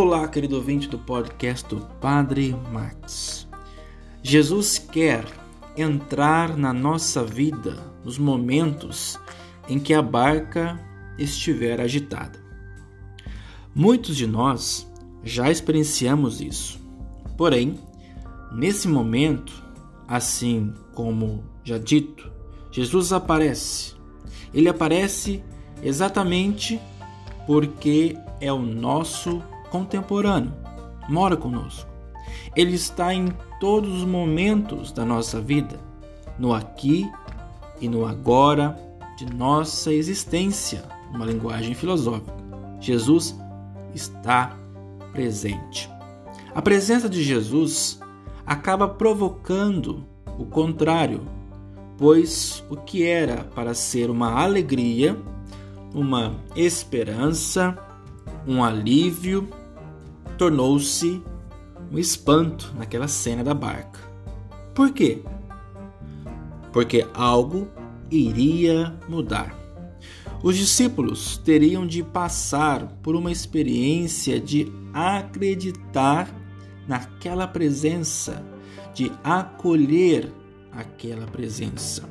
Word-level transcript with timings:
Olá, 0.00 0.28
querido 0.28 0.54
ouvinte 0.54 0.88
do 0.88 0.96
podcast 0.96 1.66
do 1.74 1.84
Padre 2.00 2.54
Max. 2.72 3.48
Jesus 4.22 4.78
quer 4.78 5.24
entrar 5.76 6.56
na 6.56 6.72
nossa 6.72 7.24
vida 7.24 7.82
nos 8.04 8.16
momentos 8.16 9.18
em 9.68 9.76
que 9.76 9.92
a 9.92 10.00
barca 10.00 10.78
estiver 11.18 11.80
agitada. 11.80 12.38
Muitos 13.74 14.16
de 14.16 14.24
nós 14.24 14.88
já 15.24 15.50
experienciamos 15.50 16.40
isso. 16.40 16.78
Porém, 17.36 17.76
nesse 18.52 18.86
momento, 18.86 19.52
assim 20.06 20.72
como 20.94 21.42
já 21.64 21.76
dito, 21.76 22.30
Jesus 22.70 23.12
aparece. 23.12 23.94
Ele 24.54 24.68
aparece 24.68 25.42
exatamente 25.82 26.80
porque 27.48 28.16
é 28.40 28.52
o 28.52 28.62
nosso 28.62 29.42
contemporâneo, 29.70 30.52
mora 31.08 31.36
conosco. 31.36 31.88
Ele 32.54 32.74
está 32.74 33.14
em 33.14 33.28
todos 33.60 34.02
os 34.02 34.04
momentos 34.04 34.92
da 34.92 35.04
nossa 35.04 35.40
vida, 35.40 35.78
no 36.38 36.54
aqui 36.54 37.10
e 37.80 37.88
no 37.88 38.06
agora 38.06 38.78
de 39.16 39.26
nossa 39.26 39.92
existência, 39.92 40.84
uma 41.12 41.24
linguagem 41.24 41.74
filosófica. 41.74 42.32
Jesus 42.80 43.36
está 43.94 44.56
presente. 45.12 45.90
A 46.54 46.62
presença 46.62 47.08
de 47.08 47.22
Jesus 47.22 48.00
acaba 48.46 48.88
provocando 48.88 50.04
o 50.38 50.44
contrário, 50.44 51.22
pois 51.96 52.64
o 52.70 52.76
que 52.76 53.04
era 53.04 53.44
para 53.44 53.74
ser 53.74 54.10
uma 54.10 54.40
alegria, 54.40 55.16
uma 55.92 56.36
esperança, 56.54 57.76
um 58.46 58.62
alívio, 58.62 59.48
tornou-se 60.38 61.20
um 61.92 61.98
espanto 61.98 62.72
naquela 62.78 63.08
cena 63.08 63.42
da 63.42 63.52
barca. 63.52 64.00
Por 64.74 64.92
quê? 64.92 65.22
Porque 66.72 67.06
algo 67.12 67.68
iria 68.10 68.94
mudar. 69.08 69.56
Os 70.42 70.56
discípulos 70.56 71.36
teriam 71.38 71.84
de 71.84 72.02
passar 72.02 72.86
por 73.02 73.16
uma 73.16 73.32
experiência 73.32 74.40
de 74.40 74.72
acreditar 74.94 76.32
naquela 76.86 77.46
presença, 77.46 78.44
de 78.94 79.10
acolher 79.24 80.32
aquela 80.70 81.26
presença. 81.26 82.08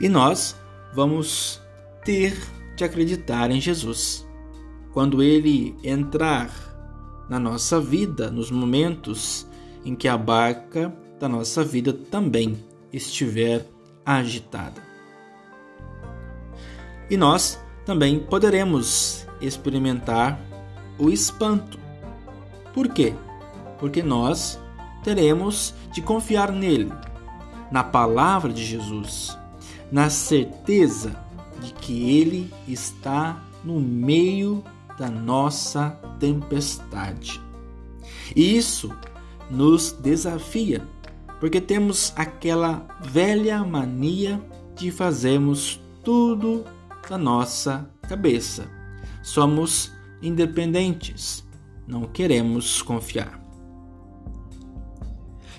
E 0.00 0.08
nós 0.08 0.56
vamos 0.94 1.60
ter 2.04 2.36
de 2.76 2.84
acreditar 2.84 3.50
em 3.50 3.60
Jesus. 3.60 4.24
Quando 4.94 5.20
ele 5.20 5.74
entrar 5.82 6.48
na 7.28 7.36
nossa 7.36 7.80
vida, 7.80 8.30
nos 8.30 8.48
momentos 8.48 9.44
em 9.84 9.92
que 9.96 10.06
a 10.06 10.16
barca 10.16 10.96
da 11.18 11.28
nossa 11.28 11.64
vida 11.64 11.92
também 11.92 12.56
estiver 12.92 13.66
agitada. 14.06 14.80
E 17.10 17.16
nós 17.16 17.60
também 17.84 18.20
poderemos 18.20 19.26
experimentar 19.40 20.40
o 20.96 21.10
espanto. 21.10 21.76
Por 22.72 22.88
quê? 22.88 23.14
Porque 23.80 24.00
nós 24.00 24.60
teremos 25.02 25.74
de 25.92 26.00
confiar 26.02 26.52
nele, 26.52 26.92
na 27.68 27.82
palavra 27.82 28.52
de 28.52 28.64
Jesus, 28.64 29.36
na 29.90 30.08
certeza 30.08 31.16
de 31.60 31.72
que 31.74 32.16
ele 32.20 32.54
está 32.68 33.42
no 33.64 33.80
meio 33.80 34.62
da 34.98 35.10
nossa 35.10 35.90
tempestade. 36.18 37.40
E 38.34 38.56
isso 38.56 38.92
nos 39.50 39.92
desafia, 39.92 40.86
porque 41.40 41.60
temos 41.60 42.12
aquela 42.16 42.86
velha 43.02 43.62
mania 43.64 44.40
de 44.74 44.90
fazermos 44.90 45.80
tudo 46.02 46.64
da 47.08 47.18
nossa 47.18 47.88
cabeça. 48.08 48.68
Somos 49.22 49.92
independentes, 50.22 51.46
não 51.86 52.04
queremos 52.04 52.82
confiar. 52.82 53.40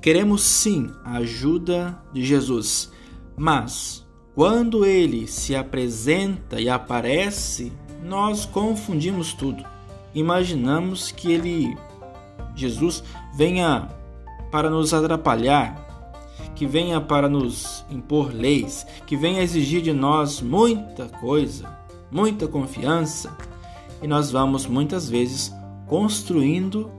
Queremos 0.00 0.42
sim 0.42 0.90
a 1.04 1.18
ajuda 1.18 2.02
de 2.12 2.24
Jesus, 2.24 2.90
mas 3.36 4.06
quando 4.34 4.86
ele 4.86 5.26
se 5.26 5.54
apresenta 5.54 6.60
e 6.60 6.68
aparece, 6.70 7.72
nós 8.02 8.46
confundimos 8.46 9.32
tudo. 9.32 9.64
Imaginamos 10.14 11.12
que 11.12 11.32
ele, 11.32 11.76
Jesus, 12.54 13.04
venha 13.34 13.88
para 14.50 14.68
nos 14.68 14.92
atrapalhar, 14.92 15.86
que 16.54 16.66
venha 16.66 17.00
para 17.00 17.28
nos 17.28 17.84
impor 17.90 18.32
leis, 18.32 18.86
que 19.06 19.16
venha 19.16 19.42
exigir 19.42 19.82
de 19.82 19.92
nós 19.92 20.40
muita 20.40 21.08
coisa, 21.08 21.78
muita 22.10 22.48
confiança, 22.48 23.36
e 24.02 24.08
nós 24.08 24.30
vamos 24.30 24.66
muitas 24.66 25.08
vezes 25.08 25.54
construindo 25.86 26.90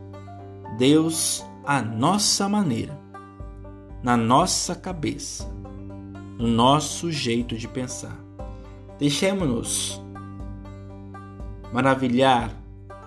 Deus 0.78 1.44
à 1.66 1.82
nossa 1.82 2.48
maneira, 2.48 2.98
na 4.02 4.16
nossa 4.16 4.74
cabeça, 4.74 5.48
no 6.38 6.48
nosso 6.48 7.12
jeito 7.12 7.56
de 7.56 7.68
pensar. 7.68 8.18
Deixemos-nos 8.98 10.02
maravilhar 11.72 12.52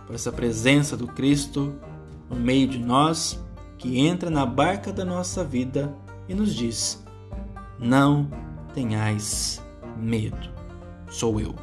por 0.06 0.14
essa 0.14 0.32
presença 0.32 0.96
do 0.96 1.06
Cristo 1.06 1.74
no 2.28 2.36
meio 2.36 2.66
de 2.66 2.78
nós, 2.78 3.42
que 3.78 3.98
entra 3.98 4.30
na 4.30 4.46
barca 4.46 4.92
da 4.92 5.04
nossa 5.04 5.44
vida 5.44 5.94
e 6.28 6.34
nos 6.34 6.54
diz: 6.54 7.04
Não 7.78 8.28
tenhais 8.72 9.62
medo, 9.96 10.48
sou 11.08 11.40
eu. 11.40 11.54